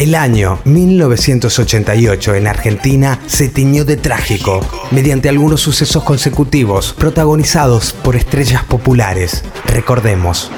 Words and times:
El 0.00 0.14
año 0.14 0.58
1988 0.64 2.34
en 2.34 2.46
Argentina 2.46 3.20
se 3.26 3.50
tiñó 3.50 3.84
de 3.84 3.98
trágico 3.98 4.66
mediante 4.90 5.28
algunos 5.28 5.60
sucesos 5.60 6.02
consecutivos 6.04 6.94
protagonizados 6.94 7.92
por 7.92 8.16
estrellas 8.16 8.64
populares. 8.64 9.44
Recordemos. 9.66 10.50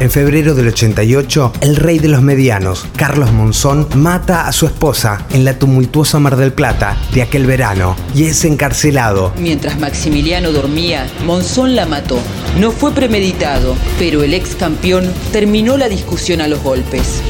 En 0.00 0.10
febrero 0.10 0.54
del 0.54 0.68
88, 0.68 1.52
el 1.60 1.76
rey 1.76 1.98
de 1.98 2.08
los 2.08 2.22
medianos, 2.22 2.86
Carlos 2.96 3.30
Monzón, 3.32 3.86
mata 3.96 4.48
a 4.48 4.52
su 4.52 4.64
esposa 4.64 5.26
en 5.30 5.44
la 5.44 5.58
tumultuosa 5.58 6.18
Mar 6.18 6.36
del 6.36 6.54
Plata 6.54 6.96
de 7.12 7.20
aquel 7.20 7.44
verano 7.44 7.94
y 8.14 8.24
es 8.24 8.46
encarcelado. 8.46 9.34
Mientras 9.36 9.78
Maximiliano 9.78 10.52
dormía, 10.52 11.06
Monzón 11.26 11.76
la 11.76 11.84
mató. 11.84 12.18
No 12.58 12.72
fue 12.72 12.92
premeditado, 12.92 13.76
pero 13.98 14.22
el 14.22 14.32
ex 14.32 14.54
campeón 14.54 15.12
terminó 15.32 15.76
la 15.76 15.90
discusión 15.90 16.40
a 16.40 16.48
los 16.48 16.62
golpes. 16.62 17.22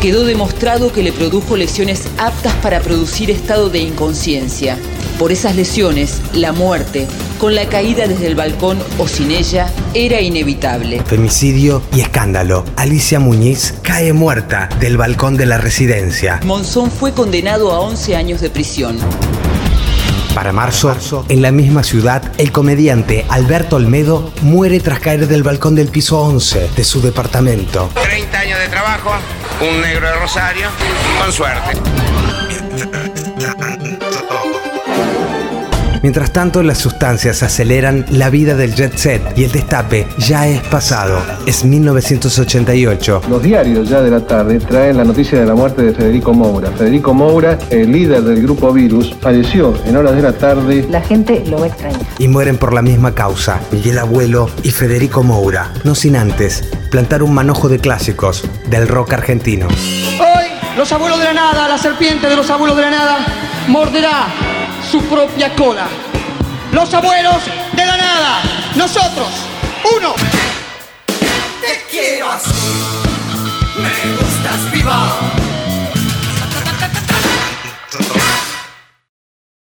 Quedó 0.00 0.24
demostrado 0.24 0.94
que 0.94 1.02
le 1.02 1.12
produjo 1.12 1.58
lesiones 1.58 2.08
aptas 2.16 2.54
para 2.62 2.80
producir 2.80 3.30
estado 3.30 3.68
de 3.68 3.80
inconsciencia. 3.80 4.78
Por 5.18 5.30
esas 5.30 5.56
lesiones, 5.56 6.22
la 6.32 6.52
muerte, 6.52 7.06
con 7.38 7.54
la 7.54 7.68
caída 7.68 8.06
desde 8.06 8.26
el 8.26 8.34
balcón 8.34 8.78
o 8.96 9.06
sin 9.06 9.30
ella, 9.30 9.70
era 9.92 10.22
inevitable. 10.22 11.02
Femicidio 11.04 11.82
y 11.94 12.00
escándalo. 12.00 12.64
Alicia 12.76 13.20
Muñiz 13.20 13.74
cae 13.82 14.14
muerta 14.14 14.70
del 14.80 14.96
balcón 14.96 15.36
de 15.36 15.44
la 15.44 15.58
residencia. 15.58 16.40
Monzón 16.46 16.90
fue 16.90 17.12
condenado 17.12 17.70
a 17.70 17.80
11 17.80 18.16
años 18.16 18.40
de 18.40 18.48
prisión. 18.48 18.96
Para 20.34 20.52
marzo, 20.52 21.26
en 21.28 21.42
la 21.42 21.50
misma 21.50 21.82
ciudad, 21.82 22.22
el 22.38 22.52
comediante 22.52 23.26
Alberto 23.28 23.76
Olmedo 23.76 24.32
muere 24.40 24.80
tras 24.80 25.00
caer 25.00 25.26
del 25.26 25.42
balcón 25.42 25.74
del 25.74 25.88
piso 25.88 26.20
11 26.20 26.70
de 26.74 26.84
su 26.84 27.02
departamento. 27.02 27.90
30 28.02 28.38
años 28.38 28.58
de 28.60 28.68
trabajo, 28.68 29.10
un 29.60 29.80
negro 29.80 30.06
de 30.06 30.14
Rosario, 30.14 30.68
con 31.20 31.32
suerte. 31.32 33.09
Mientras 36.02 36.32
tanto, 36.32 36.62
las 36.62 36.78
sustancias 36.78 37.42
aceleran 37.42 38.06
la 38.08 38.30
vida 38.30 38.54
del 38.54 38.74
jet 38.74 38.96
set 38.96 39.22
y 39.36 39.44
el 39.44 39.52
destape 39.52 40.06
ya 40.16 40.48
es 40.48 40.62
pasado. 40.62 41.22
Es 41.46 41.64
1988. 41.64 43.22
Los 43.28 43.42
diarios 43.42 43.88
ya 43.88 44.00
de 44.00 44.10
la 44.10 44.20
tarde 44.20 44.58
traen 44.60 44.96
la 44.96 45.04
noticia 45.04 45.38
de 45.38 45.44
la 45.44 45.54
muerte 45.54 45.82
de 45.82 45.92
Federico 45.92 46.32
Moura. 46.32 46.70
Federico 46.70 47.12
Moura, 47.12 47.58
el 47.68 47.92
líder 47.92 48.22
del 48.22 48.42
grupo 48.42 48.72
Virus, 48.72 49.14
falleció 49.20 49.74
en 49.84 49.96
horas 49.96 50.16
de 50.16 50.22
la 50.22 50.32
tarde. 50.32 50.86
La 50.88 51.02
gente 51.02 51.44
lo 51.46 51.58
va 51.58 51.66
a 51.66 51.68
extrañar. 51.68 52.00
Y 52.18 52.28
mueren 52.28 52.56
por 52.56 52.72
la 52.72 52.80
misma 52.80 53.14
causa, 53.14 53.60
Miguel 53.70 53.98
Abuelo 53.98 54.48
y 54.62 54.70
Federico 54.70 55.22
Moura. 55.22 55.70
No 55.84 55.94
sin 55.94 56.16
antes 56.16 56.64
plantar 56.90 57.22
un 57.22 57.34
manojo 57.34 57.68
de 57.68 57.78
clásicos 57.78 58.48
del 58.70 58.88
rock 58.88 59.12
argentino. 59.12 59.68
Hoy, 59.68 60.46
los 60.78 60.90
abuelos 60.92 61.18
de 61.18 61.26
la 61.26 61.34
nada, 61.34 61.68
la 61.68 61.76
serpiente 61.76 62.26
de 62.26 62.36
los 62.36 62.48
abuelos 62.48 62.76
de 62.76 62.82
la 62.82 62.90
nada, 62.90 63.18
morderá 63.68 64.49
su 64.90 65.00
propia 65.04 65.54
cola. 65.54 65.86
Los 66.72 66.92
abuelos 66.92 67.44
de 67.72 67.86
la 67.86 67.96
nada, 67.96 68.42
nosotros, 68.74 69.28
uno. 69.96 70.14
Te 71.60 71.84
quiero 71.90 72.30
así, 72.30 72.50
me 73.76 74.12
gustas. 74.16 75.59